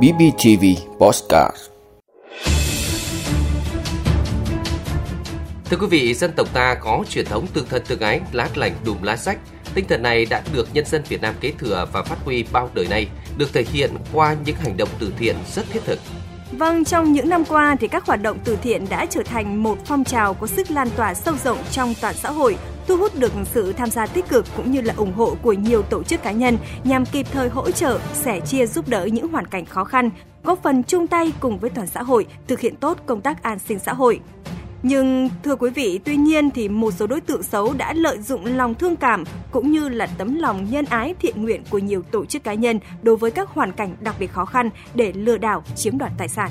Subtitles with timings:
[0.00, 0.64] BBTV
[0.98, 1.56] Postcard
[5.64, 8.72] Thưa quý vị, dân tộc ta có truyền thống tương thân tương ái, lá lành
[8.84, 9.38] đùm lá sách.
[9.74, 12.70] Tinh thần này đã được nhân dân Việt Nam kế thừa và phát huy bao
[12.74, 15.98] đời nay, được thể hiện qua những hành động từ thiện rất thiết thực.
[16.58, 19.78] Vâng, trong những năm qua thì các hoạt động từ thiện đã trở thành một
[19.86, 22.56] phong trào có sức lan tỏa sâu rộng trong toàn xã hội,
[22.86, 25.82] thu hút được sự tham gia tích cực cũng như là ủng hộ của nhiều
[25.82, 29.46] tổ chức cá nhân nhằm kịp thời hỗ trợ, sẻ chia giúp đỡ những hoàn
[29.46, 30.10] cảnh khó khăn,
[30.44, 33.58] góp phần chung tay cùng với toàn xã hội thực hiện tốt công tác an
[33.58, 34.20] sinh xã hội.
[34.82, 38.44] Nhưng thưa quý vị, tuy nhiên thì một số đối tượng xấu đã lợi dụng
[38.44, 42.24] lòng thương cảm cũng như là tấm lòng nhân ái thiện nguyện của nhiều tổ
[42.24, 45.64] chức cá nhân đối với các hoàn cảnh đặc biệt khó khăn để lừa đảo
[45.76, 46.50] chiếm đoạt tài sản.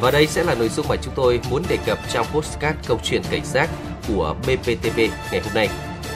[0.00, 2.98] Và đây sẽ là nội dung mà chúng tôi muốn đề cập trong postcard câu
[3.02, 3.70] chuyện cảnh giác
[4.08, 4.98] của BPTV
[5.32, 5.68] ngày hôm nay.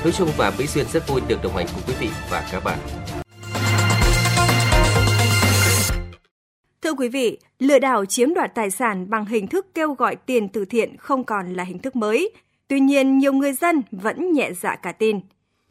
[0.02, 2.64] Hữu Trung và Mỹ Duyên rất vui được đồng hành cùng quý vị và các
[2.64, 2.78] bạn.
[6.82, 10.48] Thưa quý vị, lừa đảo chiếm đoạt tài sản bằng hình thức kêu gọi tiền
[10.48, 12.30] từ thiện không còn là hình thức mới.
[12.68, 15.20] Tuy nhiên, nhiều người dân vẫn nhẹ dạ cả tin.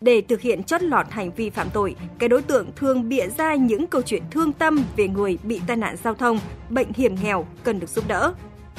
[0.02, 3.56] Để thực hiện chót lọt hành vi phạm tội, cái đối tượng thường bịa ra
[3.56, 7.48] những câu chuyện thương tâm về người bị tai nạn giao thông, bệnh hiểm nghèo
[7.64, 8.34] cần được giúp đỡ.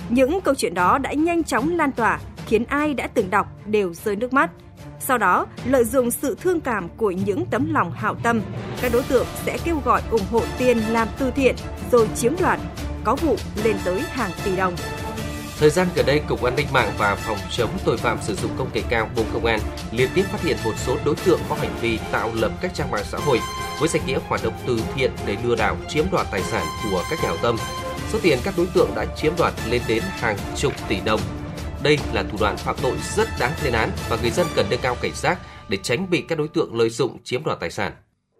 [0.08, 3.94] Những câu chuyện đó đã nhanh chóng lan tỏa, khiến ai đã từng đọc đều
[3.94, 4.50] rơi nước mắt–
[5.06, 8.40] sau đó, lợi dụng sự thương cảm của những tấm lòng hảo tâm,
[8.80, 11.54] các đối tượng sẽ kêu gọi ủng hộ tiền làm từ thiện
[11.92, 12.60] rồi chiếm đoạt,
[13.04, 14.76] có vụ lên tới hàng tỷ đồng.
[15.58, 18.50] Thời gian gần đây, Cục An ninh mạng và Phòng chống tội phạm sử dụng
[18.58, 21.54] công nghệ cao Bộ Công an liên tiếp phát hiện một số đối tượng có
[21.54, 23.40] hành vi tạo lập các trang mạng xã hội
[23.80, 27.02] với danh nghĩa hoạt động từ thiện để lừa đảo chiếm đoạt tài sản của
[27.10, 27.56] các nhà hảo tâm.
[28.12, 31.20] Số tiền các đối tượng đã chiếm đoạt lên đến hàng chục tỷ đồng
[31.84, 34.80] đây là thủ đoạn phạm tội rất đáng lên án và người dân cần nâng
[34.82, 37.92] cao cảnh giác để tránh bị các đối tượng lợi dụng chiếm đoạt tài sản.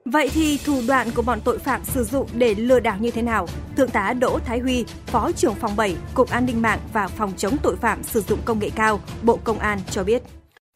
[0.05, 3.23] Vậy thì thủ đoạn của bọn tội phạm sử dụng để lừa đảo như thế
[3.23, 3.47] nào?
[3.77, 7.33] Thượng tá Đỗ Thái Huy, Phó trưởng phòng 7, Cục An ninh mạng và Phòng
[7.37, 10.23] chống tội phạm sử dụng công nghệ cao, Bộ Công an cho biết.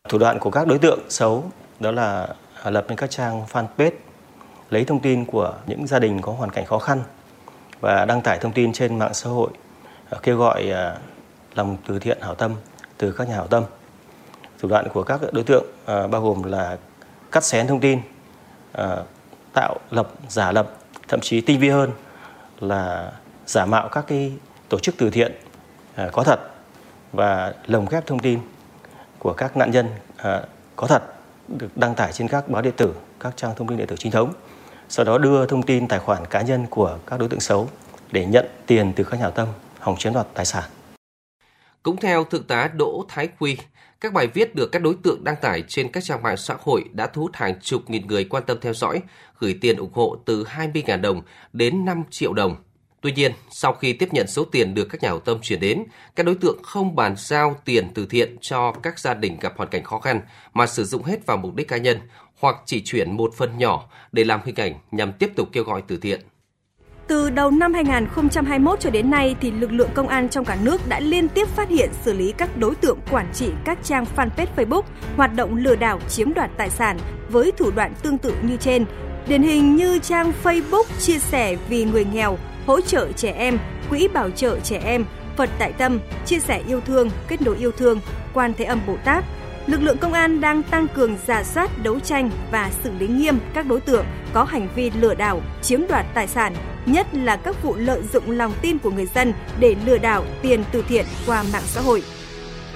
[0.08, 1.50] Thủ đoạn của các đối tượng xấu
[1.80, 2.34] đó là
[2.64, 3.90] lập nên các trang fanpage
[4.70, 7.02] lấy thông tin của những gia đình có hoàn cảnh khó khăn
[7.80, 9.50] và đăng tải thông tin trên mạng xã hội
[10.10, 10.98] ờ, kêu gọi ờ,
[11.54, 12.54] lòng từ thiện hảo tâm
[12.98, 13.64] từ các nhà hảo tâm.
[14.58, 16.76] Thủ đoạn của các đối tượng ờ, bao gồm là
[17.32, 18.00] cắt xén thông tin,
[19.52, 20.70] tạo lập, giả lập,
[21.08, 21.90] thậm chí tinh vi hơn
[22.60, 23.12] là
[23.46, 24.32] giả mạo các cái
[24.68, 25.32] tổ chức từ thiện
[26.12, 26.40] có thật
[27.12, 28.40] và lồng ghép thông tin
[29.18, 29.86] của các nạn nhân
[30.76, 31.02] có thật
[31.48, 34.12] được đăng tải trên các báo điện tử, các trang thông tin điện tử chính
[34.12, 34.32] thống.
[34.90, 37.68] Sau đó đưa thông tin tài khoản cá nhân của các đối tượng xấu
[38.12, 40.64] để nhận tiền từ các nhà hảo tâm hòng chiếm đoạt tài sản.
[41.82, 43.56] Cũng theo Thượng tá Đỗ Thái Quy,
[44.00, 46.84] các bài viết được các đối tượng đăng tải trên các trang mạng xã hội
[46.92, 49.02] đã thu hút hàng chục nghìn người quan tâm theo dõi,
[49.38, 51.22] gửi tiền ủng hộ từ 20.000 đồng
[51.52, 52.56] đến 5 triệu đồng.
[53.00, 55.84] Tuy nhiên, sau khi tiếp nhận số tiền được các nhà hảo tâm chuyển đến,
[56.16, 59.70] các đối tượng không bàn giao tiền từ thiện cho các gia đình gặp hoàn
[59.70, 60.20] cảnh khó khăn
[60.54, 61.98] mà sử dụng hết vào mục đích cá nhân
[62.40, 65.82] hoặc chỉ chuyển một phần nhỏ để làm hình ảnh nhằm tiếp tục kêu gọi
[65.88, 66.20] từ thiện.
[67.08, 70.88] Từ đầu năm 2021 cho đến nay thì lực lượng công an trong cả nước
[70.88, 74.46] đã liên tiếp phát hiện xử lý các đối tượng quản trị các trang fanpage
[74.56, 74.82] Facebook
[75.16, 78.84] hoạt động lừa đảo chiếm đoạt tài sản với thủ đoạn tương tự như trên.
[79.28, 83.58] Điển hình như trang Facebook chia sẻ vì người nghèo, hỗ trợ trẻ em,
[83.90, 85.04] quỹ bảo trợ trẻ em,
[85.36, 88.00] Phật tại tâm, chia sẻ yêu thương, kết nối yêu thương,
[88.34, 89.24] quan thế âm Bồ Tát,
[89.68, 93.38] lực lượng công an đang tăng cường giả soát, đấu tranh và xử lý nghiêm
[93.54, 96.54] các đối tượng có hành vi lừa đảo, chiếm đoạt tài sản,
[96.86, 100.64] nhất là các vụ lợi dụng lòng tin của người dân để lừa đảo tiền
[100.72, 102.02] từ thiện qua mạng xã hội.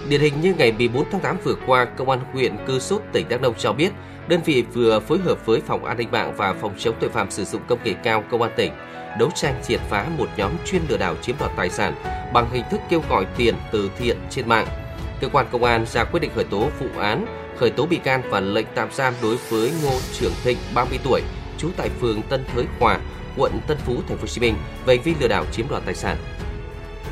[0.09, 3.29] Điển hình như ngày 14 tháng 8 vừa qua, Công an huyện Cư Sút, tỉnh
[3.29, 3.93] Đắk Nông cho biết,
[4.29, 7.31] đơn vị vừa phối hợp với Phòng An ninh mạng và Phòng chống tội phạm
[7.31, 8.73] sử dụng công nghệ cao Công an tỉnh
[9.19, 11.95] đấu tranh triệt phá một nhóm chuyên lừa đảo chiếm đoạt tài sản
[12.35, 14.67] bằng hình thức kêu gọi tiền từ thiện trên mạng
[15.23, 18.23] cơ quan công an ra quyết định khởi tố vụ án, khởi tố bị can
[18.31, 21.23] và lệnh tạm giam đối với Ngô Trường Thịnh, 30 tuổi,
[21.59, 22.99] trú tại phường Tân Thới Hòa,
[23.37, 24.55] quận Tân Phú, thành phố Hồ Chí Minh
[24.87, 26.17] về hành vi lừa đảo chiếm đoạt tài sản.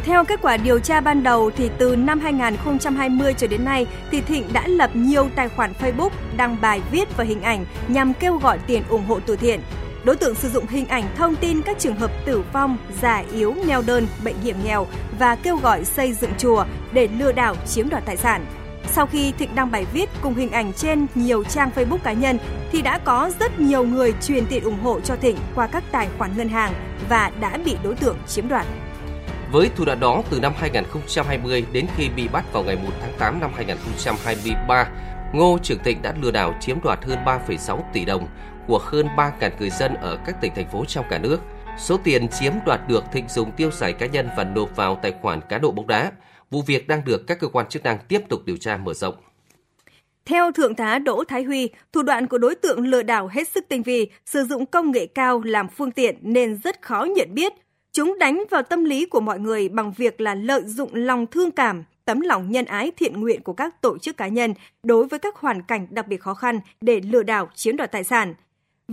[0.04, 4.20] Theo kết quả điều tra ban đầu thì từ năm 2020 cho đến nay thì
[4.20, 8.36] Thịnh đã lập nhiều tài khoản Facebook đăng bài viết và hình ảnh nhằm kêu
[8.36, 9.60] gọi tiền ủng hộ từ thiện
[10.04, 13.54] Đối tượng sử dụng hình ảnh thông tin các trường hợp tử vong, già yếu,
[13.66, 14.86] neo đơn, bệnh hiểm nghèo
[15.18, 18.46] và kêu gọi xây dựng chùa để lừa đảo chiếm đoạt tài sản.
[18.86, 22.38] Sau khi Thịnh đăng bài viết cùng hình ảnh trên nhiều trang Facebook cá nhân
[22.72, 26.08] thì đã có rất nhiều người truyền tiền ủng hộ cho Thịnh qua các tài
[26.18, 26.72] khoản ngân hàng
[27.08, 28.66] và đã bị đối tượng chiếm đoạt.
[29.52, 33.12] Với thủ đoạn đó, từ năm 2020 đến khi bị bắt vào ngày 1 tháng
[33.18, 34.88] 8 năm 2023,
[35.32, 38.28] Ngô Trường Thịnh đã lừa đảo chiếm đoạt hơn 3,6 tỷ đồng
[38.70, 41.38] của hơn 3.000 người dân ở các tỉnh thành phố trong cả nước.
[41.78, 45.12] Số tiền chiếm đoạt được Thịnh dùng tiêu xài cá nhân và nộp vào tài
[45.22, 46.12] khoản cá độ bóng đá.
[46.50, 49.14] Vụ việc đang được các cơ quan chức năng tiếp tục điều tra mở rộng.
[50.24, 53.64] Theo Thượng tá Đỗ Thái Huy, thủ đoạn của đối tượng lừa đảo hết sức
[53.68, 57.52] tinh vi, sử dụng công nghệ cao làm phương tiện nên rất khó nhận biết.
[57.92, 61.50] Chúng đánh vào tâm lý của mọi người bằng việc là lợi dụng lòng thương
[61.50, 65.18] cảm, tấm lòng nhân ái thiện nguyện của các tổ chức cá nhân đối với
[65.18, 68.34] các hoàn cảnh đặc biệt khó khăn để lừa đảo chiếm đoạt tài sản.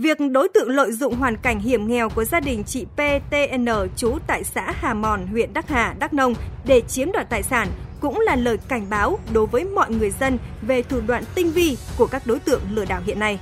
[0.00, 3.66] Việc đối tượng lợi dụng hoàn cảnh hiểm nghèo của gia đình chị PTN
[3.96, 6.34] trú tại xã Hà Mòn, huyện Đắc Hà, Đắk Nông
[6.66, 7.68] để chiếm đoạt tài sản
[8.00, 11.76] cũng là lời cảnh báo đối với mọi người dân về thủ đoạn tinh vi
[11.96, 13.38] của các đối tượng lừa đảo hiện nay.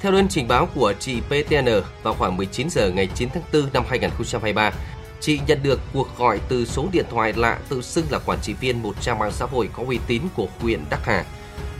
[0.00, 1.68] Theo đơn trình báo của chị PTN,
[2.02, 4.72] vào khoảng 19 giờ ngày 9 tháng 4 năm 2023,
[5.20, 8.54] chị nhận được cuộc gọi từ số điện thoại lạ tự xưng là quản trị
[8.60, 11.24] viên một trang mạng xã hội có uy tín của huyện Đắc Hà.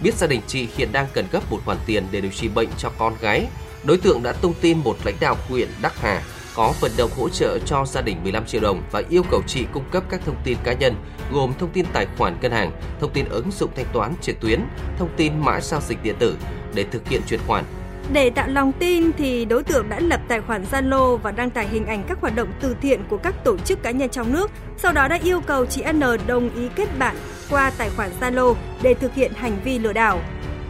[0.02, 2.68] Biết gia đình chị hiện đang cần gấp một khoản tiền để điều trị bệnh
[2.78, 3.46] cho con gái,
[3.84, 6.22] đối tượng đã tung tin một lãnh đạo huyện Đắc Hà
[6.54, 9.66] có vận động hỗ trợ cho gia đình 15 triệu đồng và yêu cầu chị
[9.72, 10.94] cung cấp các thông tin cá nhân
[11.32, 14.60] gồm thông tin tài khoản ngân hàng, thông tin ứng dụng thanh toán trực tuyến,
[14.98, 16.36] thông tin mã giao dịch điện tử
[16.74, 17.64] để thực hiện chuyển khoản.
[18.12, 21.68] Để tạo lòng tin thì đối tượng đã lập tài khoản Zalo và đăng tải
[21.68, 24.50] hình ảnh các hoạt động từ thiện của các tổ chức cá nhân trong nước.
[24.76, 27.16] Sau đó đã yêu cầu chị N đồng ý kết bạn
[27.50, 30.20] qua tài khoản Zalo để thực hiện hành vi lừa đảo.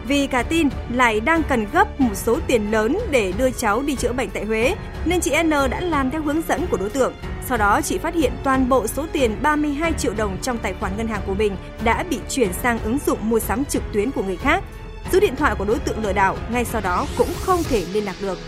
[0.09, 3.95] Vì cả tin lại đang cần gấp một số tiền lớn để đưa cháu đi
[3.95, 4.75] chữa bệnh tại Huế,
[5.05, 7.15] nên chị N đã làm theo hướng dẫn của đối tượng.
[7.49, 10.93] Sau đó chị phát hiện toàn bộ số tiền 32 triệu đồng trong tài khoản
[10.97, 14.23] ngân hàng của mình đã bị chuyển sang ứng dụng mua sắm trực tuyến của
[14.23, 14.65] người khác.
[15.13, 18.05] Số điện thoại của đối tượng lừa đảo ngay sau đó cũng không thể liên
[18.05, 18.39] lạc được.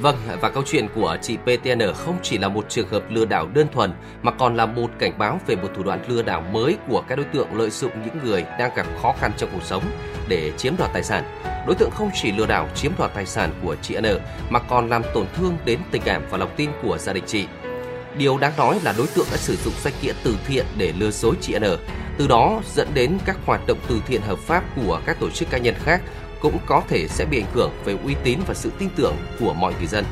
[0.00, 3.48] Vâng, và câu chuyện của chị PTN không chỉ là một trường hợp lừa đảo
[3.54, 3.92] đơn thuần
[4.22, 7.16] mà còn là một cảnh báo về một thủ đoạn lừa đảo mới của các
[7.16, 9.82] đối tượng lợi dụng những người đang gặp khó khăn trong cuộc sống
[10.28, 11.24] để chiếm đoạt tài sản.
[11.66, 14.06] Đối tượng không chỉ lừa đảo chiếm đoạt tài sản của chị N
[14.50, 17.46] mà còn làm tổn thương đến tình cảm và lòng tin của gia đình chị.
[18.18, 21.10] Điều đáng nói là đối tượng đã sử dụng danh nghĩa từ thiện để lừa
[21.10, 21.64] dối chị N,
[22.18, 25.50] từ đó dẫn đến các hoạt động từ thiện hợp pháp của các tổ chức
[25.50, 26.02] cá nhân khác
[26.42, 29.54] cũng có thể sẽ bị ảnh hưởng về uy tín và sự tin tưởng của
[29.54, 30.04] mọi người dân.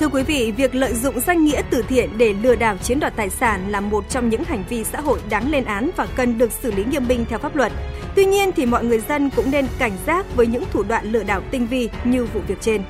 [0.00, 3.16] Thưa quý vị, việc lợi dụng danh nghĩa từ thiện để lừa đảo chiếm đoạt
[3.16, 6.38] tài sản là một trong những hành vi xã hội đáng lên án và cần
[6.38, 7.72] được xử lý nghiêm minh theo pháp luật.
[8.16, 11.22] Tuy nhiên thì mọi người dân cũng nên cảnh giác với những thủ đoạn lừa
[11.22, 12.82] đảo tinh vi như vụ việc trên.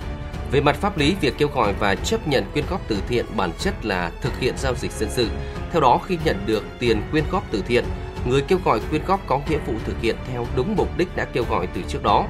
[0.52, 3.50] Về mặt pháp lý, việc kêu gọi và chấp nhận quyên góp từ thiện bản
[3.58, 5.28] chất là thực hiện giao dịch dân sự.
[5.72, 7.84] Theo đó, khi nhận được tiền quyên góp từ thiện,
[8.28, 11.24] người kêu gọi quyên góp có nghĩa vụ thực hiện theo đúng mục đích đã
[11.24, 12.26] kêu gọi từ trước đó.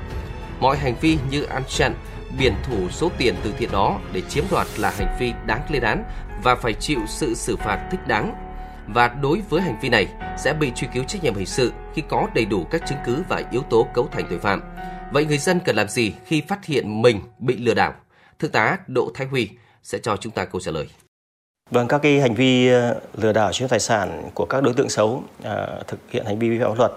[0.61, 1.95] Mọi hành vi như ăn chặn,
[2.39, 5.83] biển thủ số tiền từ thiện đó để chiếm đoạt là hành vi đáng lên
[5.83, 6.05] án
[6.43, 8.35] và phải chịu sự xử phạt thích đáng.
[8.87, 10.09] Và đối với hành vi này
[10.39, 13.23] sẽ bị truy cứu trách nhiệm hình sự khi có đầy đủ các chứng cứ
[13.29, 14.63] và yếu tố cấu thành tội phạm.
[15.13, 17.95] Vậy người dân cần làm gì khi phát hiện mình bị lừa đảo?
[18.39, 19.49] Thượng tá Đỗ Thái Huy
[19.83, 20.89] sẽ cho chúng ta câu trả lời.
[21.71, 24.89] Vâng, các cái hành vi ờ, lừa đảo chiếm tài sản của các đối tượng
[24.89, 26.93] xấu à, thực hiện hành vi vi phạm pháp luật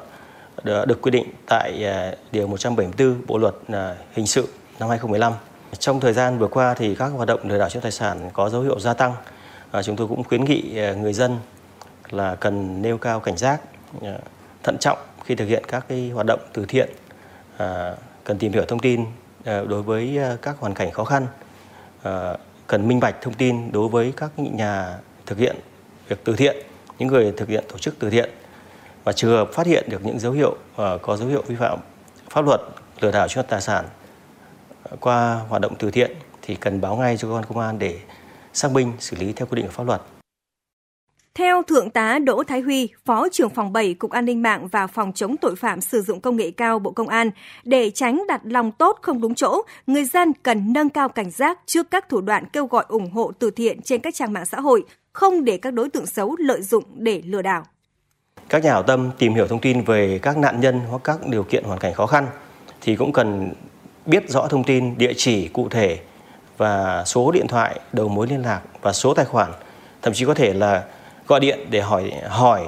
[0.63, 4.47] được quy định tại à, điều 174 Bộ luật à, hình sự
[4.79, 5.33] năm 2015.
[5.79, 8.50] Trong thời gian vừa qua thì các hoạt động lừa đảo chiếm tài sản có
[8.50, 9.13] dấu hiệu gia tăng.
[9.83, 11.38] Chúng tôi cũng khuyến nghị à, người dân
[12.09, 13.61] là cần nêu cao cảnh giác,
[14.63, 16.89] thận trọng khi thực hiện các cái hoạt động từ thiện,
[18.23, 19.05] cần tìm hiểu thông tin
[19.45, 21.27] đối với các hoàn cảnh khó khăn,
[22.67, 25.55] cần minh bạch thông tin đối với các nhà thực hiện
[26.07, 26.57] việc từ thiện,
[27.00, 28.29] những người thực hiện tổ chức từ thiện
[29.03, 31.79] và trường hợp phát hiện được những dấu hiệu uh, có dấu hiệu vi phạm
[32.29, 32.62] pháp luật
[33.00, 33.86] lừa đảo chiếm đoạt tài sản
[34.83, 37.79] ờ, qua hoạt động từ thiện thì cần báo ngay cho cơ quan công an
[37.79, 38.00] để
[38.53, 40.01] xác minh xử lý theo quy định của pháp luật.
[41.36, 44.88] Theo Thượng tá Đỗ Thái Huy, Phó trưởng phòng 7 Cục An ninh mạng và
[44.88, 47.31] Phòng chống tội phạm sử dụng công nghệ cao Bộ Công an,
[47.63, 51.60] để tránh đặt lòng tốt không đúng chỗ, người dân cần nâng cao cảnh giác
[51.65, 54.60] trước các thủ đoạn kêu gọi ủng hộ từ thiện trên các trang mạng xã
[54.60, 54.83] hội,
[55.13, 57.63] không để các đối tượng xấu lợi dụng để lừa đảo.
[58.50, 61.43] Các nhà hảo tâm tìm hiểu thông tin về các nạn nhân hoặc các điều
[61.43, 62.27] kiện hoàn cảnh khó khăn
[62.81, 63.53] thì cũng cần
[64.05, 66.00] biết rõ thông tin địa chỉ cụ thể
[66.57, 69.51] và số điện thoại đầu mối liên lạc và số tài khoản.
[70.01, 70.83] Thậm chí có thể là
[71.27, 72.62] gọi điện để hỏi hỏi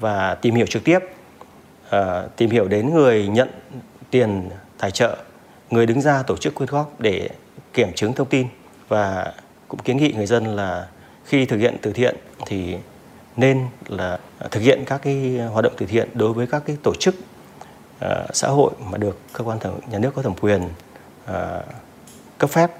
[0.00, 0.98] và tìm hiểu trực tiếp.
[1.90, 3.48] À, tìm hiểu đến người nhận
[4.10, 5.16] tiền tài trợ
[5.70, 7.28] người đứng ra tổ chức quyên góp để
[7.74, 8.46] kiểm chứng thông tin
[8.88, 9.32] và
[9.68, 10.86] cũng kiến nghị người dân là
[11.24, 12.76] khi thực hiện từ thiện thì
[13.36, 14.18] nên là
[14.50, 17.14] thực hiện các cái hoạt động từ thiện đối với các cái tổ chức
[18.04, 20.62] uh, xã hội mà được cơ quan thẩm, nhà nước có thẩm quyền
[21.24, 21.64] uh,
[22.38, 22.70] cấp phép.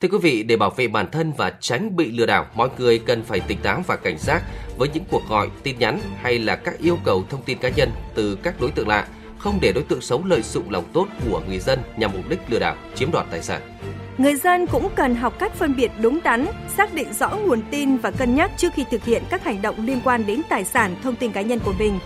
[0.00, 2.98] Thưa quý vị, để bảo vệ bản thân và tránh bị lừa đảo, mọi người
[2.98, 4.42] cần phải tỉnh táo và cảnh giác
[4.76, 7.90] với những cuộc gọi, tin nhắn hay là các yêu cầu thông tin cá nhân
[8.14, 9.08] từ các đối tượng lạ,
[9.38, 12.38] không để đối tượng xấu lợi dụng lòng tốt của người dân nhằm mục đích
[12.48, 13.79] lừa đảo, chiếm đoạt tài sản.
[14.20, 16.46] Người dân cũng cần học cách phân biệt đúng đắn,
[16.76, 19.86] xác định rõ nguồn tin và cân nhắc trước khi thực hiện các hành động
[19.86, 21.98] liên quan đến tài sản, thông tin cá nhân của mình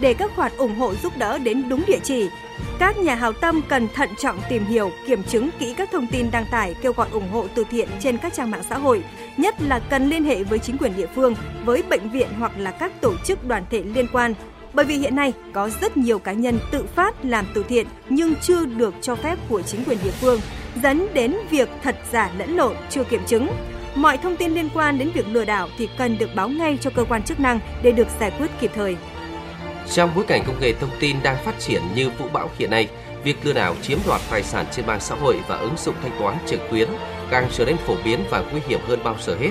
[0.00, 2.28] để các khoản ủng hộ giúp đỡ đến đúng địa chỉ.
[2.78, 6.30] Các nhà hào tâm cần thận trọng tìm hiểu, kiểm chứng kỹ các thông tin
[6.30, 9.04] đăng tải kêu gọi ủng hộ từ thiện trên các trang mạng xã hội,
[9.36, 12.70] nhất là cần liên hệ với chính quyền địa phương, với bệnh viện hoặc là
[12.70, 14.34] các tổ chức đoàn thể liên quan.
[14.72, 18.34] Bởi vì hiện nay có rất nhiều cá nhân tự phát làm từ thiện nhưng
[18.42, 20.40] chưa được cho phép của chính quyền địa phương,
[20.82, 23.48] dẫn đến việc thật giả lẫn lộn chưa kiểm chứng.
[23.94, 26.90] Mọi thông tin liên quan đến việc lừa đảo thì cần được báo ngay cho
[26.90, 28.96] cơ quan chức năng để được giải quyết kịp thời.
[29.90, 32.88] Trong bối cảnh công nghệ thông tin đang phát triển như vũ bão hiện nay,
[33.24, 36.18] việc lừa đảo chiếm đoạt tài sản trên mạng xã hội và ứng dụng thanh
[36.18, 36.88] toán trực tuyến
[37.30, 39.50] càng trở nên phổ biến và nguy hiểm hơn bao giờ hết.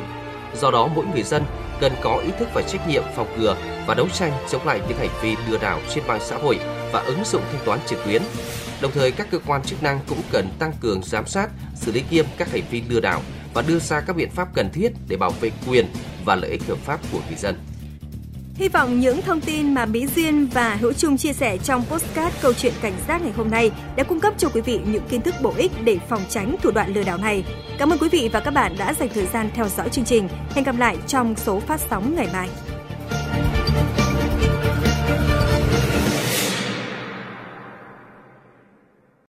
[0.61, 1.43] Do đó, mỗi người dân
[1.81, 3.55] cần có ý thức và trách nhiệm phòng ngừa
[3.87, 6.59] và đấu tranh chống lại những hành vi lừa đảo trên mạng xã hội
[6.91, 8.21] và ứng dụng thanh toán trực tuyến.
[8.81, 12.03] Đồng thời, các cơ quan chức năng cũng cần tăng cường giám sát, xử lý
[12.09, 13.21] nghiêm các hành vi lừa đảo
[13.53, 15.85] và đưa ra các biện pháp cần thiết để bảo vệ quyền
[16.25, 17.70] và lợi ích hợp pháp của người dân.
[18.55, 22.35] Hy vọng những thông tin mà Mỹ Duyên và Hữu Trung chia sẻ trong postcard
[22.41, 25.21] câu chuyện cảnh giác ngày hôm nay đã cung cấp cho quý vị những kiến
[25.21, 27.43] thức bổ ích để phòng tránh thủ đoạn lừa đảo này.
[27.79, 30.27] Cảm ơn quý vị và các bạn đã dành thời gian theo dõi chương trình.
[30.55, 32.49] Hẹn gặp lại trong số phát sóng ngày mai.